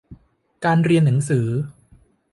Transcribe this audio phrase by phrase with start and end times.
[0.65, 1.47] การเรียนหนังสือ